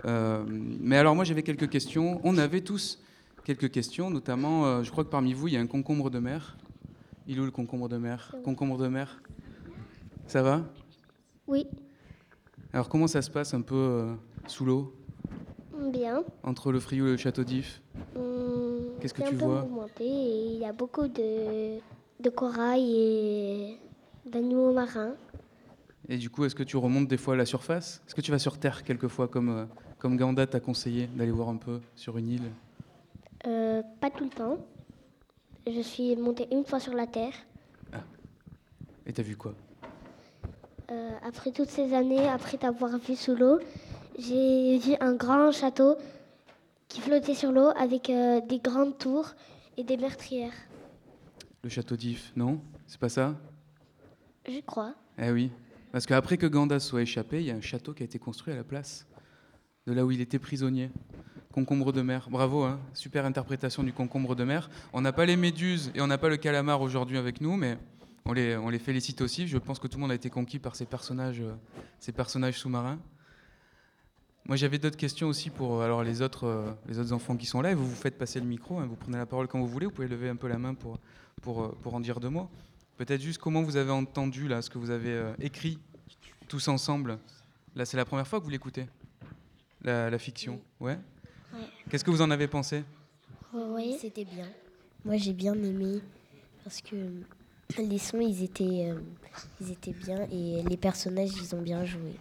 Euh, 0.06 0.44
mais 0.48 0.98
alors 0.98 1.16
moi, 1.16 1.24
j'avais 1.24 1.44
quelques 1.44 1.70
questions. 1.70 2.22
On 2.24 2.38
avait 2.38 2.62
tous 2.62 3.00
quelques 3.44 3.72
questions, 3.72 4.10
notamment, 4.10 4.66
euh, 4.66 4.84
je 4.84 4.92
crois 4.92 5.04
que 5.04 5.10
parmi 5.10 5.34
vous, 5.34 5.48
il 5.48 5.54
y 5.54 5.58
a 5.58 5.62
un 5.62 5.68
concombre 5.68 6.10
de 6.10 6.20
mer. 6.20 6.58
Il 7.28 7.38
est 7.38 7.40
où 7.40 7.46
le 7.46 7.52
concombre 7.52 7.90
de 7.90 7.98
mer? 7.98 8.36
Concombre 8.44 8.78
de 8.78 8.88
mer? 8.88 9.22
Ça 10.28 10.42
va? 10.42 10.62
Oui, 11.48 11.66
Alors 12.74 12.90
comment 12.90 13.08
ça 13.08 13.22
se 13.22 13.30
passe 13.32 13.54
un 13.54 13.62
peu 13.62 13.76
euh, 13.76 14.14
sous 14.48 14.66
l'eau, 14.66 14.94
bien. 15.94 16.24
entre 16.44 16.72
le 16.74 16.80
Frioul 16.82 17.08
et 17.08 17.12
le 17.12 17.18
Château 17.18 17.44
d'If? 17.46 17.82
Hum, 18.16 18.98
Qu'est-ce 19.00 19.14
que 19.14 19.22
tu 19.22 19.28
un 19.36 19.38
peu 19.38 19.46
vois? 19.46 19.66
et 20.02 20.54
il 20.56 20.60
y 20.60 20.66
a 20.66 20.74
beaucoup 20.74 21.08
de, 21.08 21.78
de 22.20 22.30
corail 22.30 22.84
et 22.96 23.78
d'animaux 24.26 24.74
marins. 24.74 25.14
Et 26.10 26.18
du 26.18 26.30
coup, 26.30 26.44
est-ce 26.44 26.56
que 26.56 26.64
tu 26.64 26.76
remontes 26.76 27.08
des 27.08 27.18
fois 27.18 27.36
à 27.36 27.38
la 27.38 27.46
surface? 27.46 28.02
Est-ce 28.06 28.16
que 28.16 28.22
tu 28.22 28.32
vas 28.32 28.40
sur 28.40 28.58
Terre 28.60 28.84
quelquefois 28.84 29.28
comme, 29.30 29.50
euh, 29.50 29.66
comme 30.00 30.18
Ganda 30.18 30.46
t'a 30.46 30.60
conseillé 30.60 31.08
d'aller 31.08 31.32
voir 31.32 31.48
un 31.50 31.58
peu 31.58 31.80
sur 31.96 32.18
une 32.18 32.28
île? 32.30 32.52
Euh, 33.46 33.82
pas 34.02 34.10
tout 34.10 34.26
le 34.26 34.30
temps. 34.30 34.58
Je 35.66 35.82
suis 35.82 36.16
montée 36.18 36.48
une 36.52 36.66
fois 36.66 36.80
sur 36.82 36.94
la 36.94 37.08
Terre. 37.08 37.34
Et 39.06 39.14
t'as 39.14 39.24
vu 39.24 39.38
quoi? 39.38 39.54
Euh, 40.90 41.10
après 41.28 41.52
toutes 41.52 41.70
ces 41.70 41.94
années, 41.94 42.28
après 42.30 42.58
t'avoir 42.58 42.98
vu 42.98 43.16
sous 43.16 43.36
l'eau, 43.36 43.60
j'ai 44.18 44.78
vu 44.78 44.94
un 45.02 45.16
grand 45.16 45.52
château 45.52 45.98
qui 46.88 47.02
flottait 47.02 47.36
sur 47.36 47.52
l'eau 47.52 47.72
avec 47.78 48.10
euh, 48.10 48.40
des 48.48 48.60
grandes 48.60 48.98
tours 48.98 49.34
et 49.76 49.84
des 49.84 49.98
meurtrières. 49.98 50.54
Le 51.64 51.70
château 51.70 51.98
d'If, 51.98 52.32
non? 52.38 52.62
C'est 52.86 53.00
pas 53.00 53.10
ça? 53.10 53.36
Je 54.48 54.62
crois. 54.62 54.94
Eh 55.18 55.30
oui. 55.32 55.52
Parce 55.92 56.06
qu'après 56.06 56.38
que 56.38 56.46
Ganda 56.46 56.80
soit 56.80 57.02
échappé, 57.02 57.42
il 57.42 57.48
y 57.48 57.52
a 57.52 57.56
un 57.56 57.62
château 57.62 57.94
qui 57.94 58.04
a 58.04 58.06
été 58.06 58.18
construit 58.18 58.54
à 58.54 58.58
la 58.58 58.64
place 58.64 59.06
de 59.88 59.94
là 59.94 60.06
où 60.06 60.12
il 60.12 60.22
était 60.22 60.40
prisonnier. 60.40 60.90
Concombre 61.52 61.92
de 61.92 62.02
mer. 62.02 62.30
Bravo, 62.30 62.64
hein 62.64 62.80
super 62.94 63.26
interprétation 63.26 63.84
du 63.84 63.92
concombre 63.92 64.36
de 64.36 64.46
mer. 64.46 64.70
On 64.94 65.02
n'a 65.02 65.12
pas 65.12 65.26
les 65.26 65.36
méduses 65.36 65.92
et 65.96 66.02
on 66.02 66.08
n'a 66.08 66.18
pas 66.18 66.30
le 66.30 66.38
calamar 66.38 66.82
aujourd'hui 66.82 67.18
avec 67.18 67.42
nous, 67.42 67.58
mais 67.58 67.78
on 68.28 68.34
les, 68.34 68.58
on 68.58 68.70
les 68.70 68.80
félicite 68.80 69.22
aussi. 69.22 69.48
Je 69.48 69.58
pense 69.58 69.80
que 69.80 69.88
tout 69.88 69.98
le 69.98 70.02
monde 70.02 70.12
a 70.12 70.16
été 70.16 70.30
conquis 70.30 70.60
par 70.60 70.76
ces 70.76 70.86
personnages, 70.86 71.42
euh, 71.42 71.54
ces 72.00 72.12
personnages 72.12 72.60
sous-marins. 72.60 73.00
Moi, 74.46 74.56
j'avais 74.56 74.78
d'autres 74.78 74.98
questions 74.98 75.28
aussi 75.28 75.50
pour 75.50 75.82
euh, 75.82 75.86
alors, 75.86 76.04
les, 76.04 76.22
autres, 76.22 76.46
euh, 76.46 76.72
les 76.88 77.00
autres 77.00 77.14
enfants 77.14 77.36
qui 77.36 77.46
sont 77.46 77.62
là. 77.62 77.72
Et 77.72 77.76
vous 77.76 77.88
vous 77.88 77.96
faites 77.96 78.18
passer 78.18 78.40
le 78.40 78.46
micro, 78.46 78.80
hein, 78.80 78.86
vous 78.86 78.96
prenez 78.96 79.18
la 79.18 79.26
parole 79.26 79.48
quand 79.48 79.60
vous 79.60 79.68
voulez. 79.68 79.86
Vous 79.86 79.92
pouvez 79.92 80.08
lever 80.08 80.30
un 80.30 80.36
peu 80.36 80.48
la 80.48 80.58
main 80.58 80.74
pour, 80.74 81.00
pour, 81.42 81.76
pour 81.76 81.94
en 81.96 82.00
dire 82.00 82.20
deux 82.20 82.30
mots. 82.30 82.50
Peut-être 82.98 83.22
juste 83.22 83.40
comment 83.40 83.62
vous 83.62 83.76
avez 83.76 83.92
entendu 83.92 84.48
là, 84.48 84.62
ce 84.62 84.70
que 84.70 84.78
vous 84.78 84.90
avez 84.90 85.12
euh, 85.12 85.34
écrit 85.40 85.80
tous 86.48 86.68
ensemble. 86.68 87.20
Là, 87.76 87.86
c'est 87.86 87.98
la 87.98 88.06
première 88.06 88.28
fois 88.28 88.40
que 88.40 88.46
vous 88.46 88.50
l'écoutez, 88.50 88.88
la, 89.84 90.10
la 90.10 90.18
fiction. 90.18 90.60
Ouais. 90.80 90.98
Ouais. 91.54 91.60
Qu'est-ce 91.90 92.04
que 92.04 92.12
vous 92.12 92.22
en 92.22 92.32
avez 92.32 92.48
pensé? 92.48 92.84
Oui. 93.54 93.98
C'était 94.00 94.26
bien. 94.26 94.48
Moi, 95.06 95.18
j'ai 95.18 95.34
bien 95.34 95.54
aimé 95.54 96.02
parce 96.64 96.82
que 96.82 96.96
les 97.78 97.98
sons, 97.98 98.20
ils 98.20 98.44
étaient, 98.44 98.90
euh, 98.92 99.00
ils 99.62 99.72
étaient 99.72 99.94
bien 99.94 100.28
et 100.32 100.64
les 100.64 100.78
personnages, 100.78 101.30
ils 101.42 101.56
ont 101.56 101.62
bien 101.62 101.86
joué. 101.86 102.14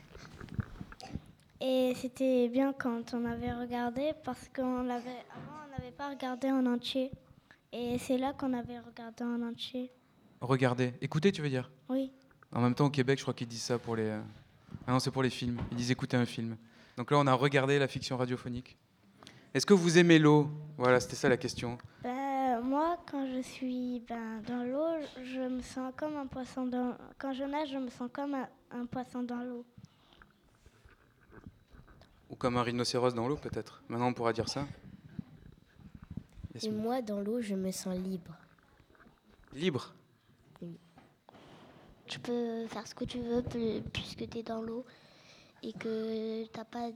Et 1.61 1.95
c'était 1.97 2.49
bien 2.49 2.73
quand 2.73 3.15
on 3.15 3.25
avait 3.25 3.53
regardé 3.53 4.13
parce 4.25 4.49
qu'on 4.55 4.83
l'avait 4.83 5.09
avant 5.33 5.57
on 5.67 5.79
n'avait 5.79 5.93
pas 5.93 6.11
regardé 6.11 6.51
en 6.51 6.67
entier. 6.67 7.11
Et 7.73 7.99
c'est 7.99 8.19
là 8.19 8.33
qu'on 8.33 8.53
avait 8.53 8.79
regardé 8.79 9.25
en 9.25 9.43
entier. 9.43 9.91
Regardez. 10.41 10.93
Écoutez, 11.01 11.33
tu 11.33 11.43
veux 11.43 11.49
dire? 11.49 11.71
Oui. 11.89 12.11
En 12.53 12.61
même 12.61 12.75
temps, 12.75 12.87
au 12.87 12.91
Québec, 12.91 13.19
je 13.19 13.25
crois 13.25 13.35
qu'ils 13.35 13.49
disent 13.49 13.63
ça 13.63 13.79
pour 13.79 13.97
les. 13.97 14.05
euh, 14.05 14.21
Ah 14.87 14.93
non, 14.93 14.99
c'est 14.99 15.11
pour 15.11 15.23
les 15.23 15.31
films. 15.31 15.59
Ils 15.71 15.77
disent 15.77 15.91
écouter 15.91 16.17
un 16.17 16.27
film. 16.27 16.57
Donc 16.97 17.11
là, 17.11 17.19
on 17.19 17.27
a 17.27 17.35
regardé 17.35 17.79
la 17.79 17.89
fiction 17.89 18.17
radiophonique. 18.17 18.77
Est-ce 19.53 19.67
que 19.67 19.75
vous 19.75 19.99
aimez 19.99 20.19
l'eau? 20.19 20.49
Voilà, 20.77 21.01
c'était 21.01 21.17
ça 21.17 21.29
la 21.29 21.37
question. 21.37 21.79
Ben, 22.03 22.16
moi, 22.77 22.99
quand 23.11 23.27
je 23.27 23.41
suis 23.41 24.01
ben, 24.07 24.43
dans 24.43 24.63
l'eau, 24.63 25.07
je 25.23 25.41
me 25.49 25.63
sens 25.63 25.95
comme 25.97 26.15
un 26.19 26.27
poisson 26.27 26.67
dans... 26.67 26.95
Quand 27.19 27.33
je 27.33 27.45
nage, 27.45 27.71
je 27.71 27.79
me 27.79 27.89
sens 27.89 28.11
comme 28.13 28.35
un, 28.35 28.49
un 28.71 28.85
poisson 28.85 29.23
dans 29.23 29.43
l'eau. 29.43 29.65
Ou 32.29 32.37
comme 32.37 32.59
un 32.59 32.63
rhinocéros 32.63 33.15
dans 33.15 33.29
l'eau, 33.29 33.37
peut-être. 33.37 33.83
Maintenant, 33.89 34.09
on 34.09 34.13
pourra 34.13 34.35
dire 34.35 34.51
ça. 34.51 34.67
Et 36.63 36.71
moi, 36.71 37.01
dans 37.01 37.21
l'eau, 37.21 37.41
je 37.41 37.55
me 37.55 37.71
sens 37.71 37.97
libre. 37.97 38.35
Libre. 39.55 39.95
Tu 42.07 42.19
peux 42.21 42.67
faire 42.67 42.87
ce 42.87 42.95
que 42.95 43.07
tu 43.07 43.21
veux 43.21 43.43
pu- 43.43 43.81
puisque 43.91 44.29
tu 44.29 44.39
es 44.39 44.43
dans 44.43 44.61
l'eau 44.61 44.85
et 45.63 45.73
que 45.73 46.45
t'as 46.49 46.65
pas 46.65 46.91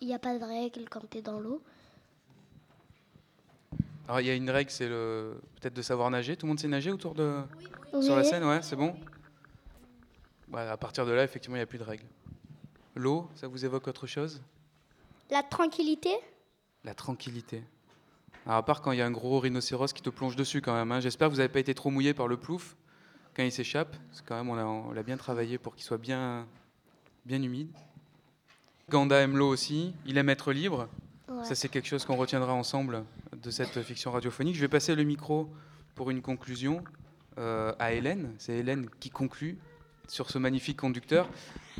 il 0.00 0.08
n'y 0.08 0.14
a 0.14 0.18
pas 0.18 0.36
de 0.38 0.44
règles 0.44 0.88
quand 0.90 1.08
tu 1.08 1.18
es 1.18 1.22
dans 1.22 1.38
l'eau. 1.40 1.62
Alors, 4.06 4.20
il 4.20 4.26
y 4.26 4.30
a 4.30 4.34
une 4.34 4.48
règle, 4.50 4.70
c'est 4.70 4.88
le... 4.88 5.40
peut-être 5.60 5.74
de 5.74 5.82
savoir 5.82 6.10
nager. 6.10 6.36
Tout 6.36 6.46
le 6.46 6.50
monde 6.50 6.60
sait 6.60 6.68
nager 6.68 6.92
autour 6.92 7.14
de. 7.14 7.40
Oui. 7.92 8.04
Sur 8.04 8.14
la 8.16 8.22
scène, 8.24 8.44
ouais, 8.44 8.62
c'est 8.62 8.76
bon? 8.76 8.94
Ouais, 10.52 10.60
À 10.60 10.76
partir 10.76 11.04
de 11.06 11.12
là, 11.12 11.24
effectivement, 11.24 11.56
il 11.56 11.60
n'y 11.60 11.64
a 11.64 11.66
plus 11.66 11.78
de 11.78 11.84
règles. 11.84 12.04
L'eau, 12.94 13.28
ça 13.34 13.48
vous 13.48 13.64
évoque 13.64 13.88
autre 13.88 14.06
chose? 14.06 14.40
La 15.30 15.42
tranquillité? 15.42 16.10
La 16.84 16.94
tranquillité. 16.94 17.64
Alors, 18.44 18.58
à 18.58 18.64
part 18.64 18.80
quand 18.80 18.92
il 18.92 18.98
y 18.98 19.02
a 19.02 19.06
un 19.06 19.10
gros 19.10 19.40
rhinocéros 19.40 19.92
qui 19.92 20.02
te 20.02 20.10
plonge 20.10 20.36
dessus, 20.36 20.60
quand 20.62 20.72
même. 20.74 20.92
hein. 20.92 21.00
J'espère 21.00 21.26
que 21.28 21.32
vous 21.32 21.38
n'avez 21.38 21.52
pas 21.52 21.58
été 21.58 21.74
trop 21.74 21.90
mouillé 21.90 22.14
par 22.14 22.28
le 22.28 22.36
plouf 22.36 22.76
quand 23.34 23.42
il 23.42 23.50
s'échappe. 23.50 23.96
Parce 24.08 24.20
que, 24.22 24.28
quand 24.28 24.36
même, 24.36 24.48
on 24.48 24.54
l'a 24.54 24.66
on 24.66 24.92
l'a 24.92 25.02
bien 25.02 25.16
travaillé 25.16 25.58
pour 25.58 25.74
qu'il 25.74 25.84
soit 25.84 25.98
bien, 25.98 26.46
bien 27.24 27.42
humide. 27.42 27.70
Ganda 28.88 29.16
aime 29.20 29.36
l'eau 29.36 29.48
aussi. 29.48 29.94
Il 30.06 30.16
aime 30.16 30.28
être 30.28 30.52
libre. 30.52 30.88
Ça, 31.46 31.54
c'est 31.54 31.68
quelque 31.68 31.86
chose 31.86 32.04
qu'on 32.04 32.16
retiendra 32.16 32.52
ensemble 32.52 33.04
de 33.40 33.50
cette 33.52 33.80
fiction 33.82 34.10
radiophonique. 34.10 34.56
Je 34.56 34.60
vais 34.60 34.66
passer 34.66 34.96
le 34.96 35.04
micro 35.04 35.48
pour 35.94 36.10
une 36.10 36.20
conclusion 36.20 36.82
euh, 37.38 37.72
à 37.78 37.92
Hélène. 37.92 38.34
C'est 38.38 38.54
Hélène 38.54 38.88
qui 38.98 39.10
conclut 39.10 39.56
sur 40.08 40.28
ce 40.28 40.38
magnifique 40.38 40.76
conducteur. 40.76 41.28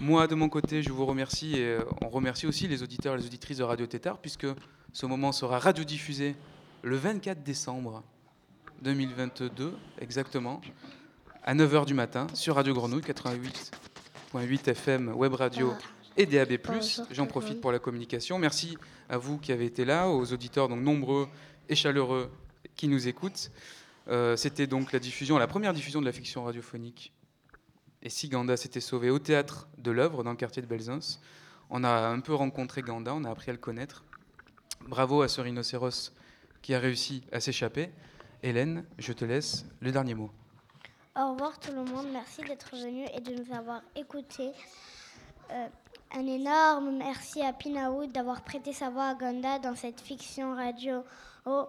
Moi, 0.00 0.29
de 0.29 0.37
mon 0.37 0.48
côté, 0.48 0.85
je 0.85 0.92
vous 0.92 1.05
remercie 1.05 1.55
et 1.55 1.64
euh, 1.64 1.81
on 2.00 2.09
remercie 2.09 2.46
aussi 2.46 2.68
les 2.68 2.85
auditeurs 2.85 3.14
et 3.14 3.18
les 3.18 3.26
auditrices 3.26 3.59
de 3.59 3.64
Radio 3.64 3.87
Tétard, 3.88 4.18
puisque 4.18 4.46
ce 4.92 5.05
moment 5.05 5.33
sera 5.33 5.59
radiodiffusé 5.59 6.37
le 6.85 6.94
24 6.94 7.42
décembre 7.42 8.05
2022, 8.83 9.74
exactement, 10.00 10.61
à 11.42 11.57
9h 11.57 11.87
du 11.87 11.94
matin, 11.94 12.29
sur 12.35 12.55
Radio 12.55 12.72
Grenouille 12.72 13.02
88.8 13.02 14.70
FM, 14.70 15.09
Web 15.09 15.35
Radio 15.35 15.74
et 16.16 16.26
DAB+. 16.26 16.59
J'en 17.11 17.26
profite 17.26 17.61
pour 17.61 17.72
la 17.72 17.79
communication. 17.79 18.38
Merci 18.38 18.76
à 19.09 19.18
vous 19.18 19.38
qui 19.38 19.52
avez 19.52 19.66
été 19.66 19.85
là, 19.85 20.09
aux 20.09 20.33
auditeurs 20.33 20.68
donc 20.68 20.81
nombreux 20.81 21.29
et 21.68 21.74
chaleureux 21.74 22.31
qui 22.74 22.88
nous 22.88 23.09
écoutent. 23.09 23.50
Euh, 24.09 24.37
C'était 24.37 24.66
donc 24.66 24.92
la 24.92 24.98
diffusion, 24.98 25.38
la 25.38 25.46
première 25.46 25.72
diffusion 25.72 26.00
de 26.00 26.07
la 26.07 26.12
fiction 26.12 26.44
radiophonique. 26.44 27.12
Et 28.02 28.11
si 28.11 28.29
Ganda 28.29 28.57
s'était 28.57 28.81
sauvé 28.81 29.11
au 29.11 29.18
théâtre 29.18 29.68
de 29.79 29.90
l'œuvre 29.90 30.22
dans 30.22 30.31
le 30.31 30.37
quartier 30.37 30.62
de 30.62 30.66
Belzins, 30.66 31.18
on 31.70 31.83
a 31.83 32.09
un 32.09 32.20
peu 32.20 32.35
rencontré 32.35 32.83
Ganda, 32.83 33.14
on 33.14 33.24
a 33.24 33.31
appris 33.31 33.50
à 33.50 33.52
le 33.52 33.59
connaître. 33.59 34.05
Bravo 34.87 35.22
à 35.22 35.29
ce 35.29 35.40
rhinocéros 35.40 36.12
qui 36.62 36.74
a 36.74 36.79
réussi 36.79 37.24
à 37.33 37.40
s'échapper. 37.40 37.90
Hélène, 38.42 38.85
je 38.98 39.12
te 39.12 39.24
laisse 39.24 39.66
le 39.81 39.90
dernier 39.90 40.14
mot. 40.14 40.31
Au 41.16 41.33
revoir 41.33 41.59
tout 41.59 41.72
le 41.72 41.83
monde, 41.83 42.07
merci 42.12 42.42
d'être 42.42 42.76
venu 42.76 43.07
et 43.14 43.20
de 43.20 43.42
nous 43.42 43.55
avoir 43.57 43.81
écoutés. 43.96 44.52
Euh, 45.50 45.66
un 46.14 46.27
énorme 46.27 46.97
merci 46.99 47.42
à 47.42 47.53
Pinaoud 47.53 48.12
d'avoir 48.12 48.42
prêté 48.42 48.73
sa 48.73 48.90
voix 48.90 49.09
à 49.09 49.14
Ganda 49.14 49.59
dans 49.59 49.75
cette 49.75 50.01
fiction 50.01 50.55
radio. 50.55 51.05
Oh, 51.45 51.66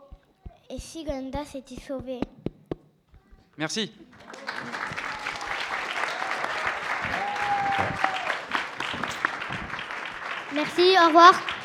et 0.69 0.79
si 0.79 1.03
Ganda 1.03 1.43
s'était 1.45 1.79
sauvé 1.79 2.19
Merci. 3.57 3.91
Merci, 10.53 10.95
au 11.01 11.07
revoir. 11.07 11.56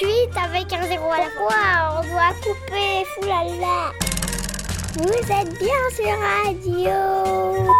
888 0.00 0.30
avec 0.36 0.72
un 0.72 0.86
zéro 0.86 1.10
à 1.10 1.18
la 1.18 1.30
fois, 1.30 1.98
on 1.98 2.02
doit 2.08 2.34
couper, 2.42 3.04
foulala. 3.14 3.92
Vous 4.96 5.32
êtes 5.32 5.58
bien 5.58 5.82
sur 5.94 6.18
Radio. 6.44 7.72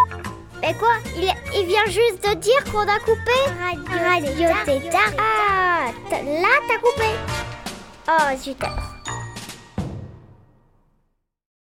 Mais 0.63 0.75
quoi? 0.75 0.95
Il, 1.17 1.31
il 1.55 1.67
vient 1.67 1.85
juste 1.87 2.27
de 2.27 2.35
dire 2.35 2.65
qu'on 2.73 2.81
a 2.81 2.99
coupé 3.01 3.37
Radio, 3.61 4.49
Radio 4.49 4.49
Tétard. 4.65 5.13
Ah, 5.19 5.91
là 6.11 6.49
t'as 6.69 6.79
coupé. 6.79 7.11
Oh, 8.09 8.37
zut. 8.39 8.57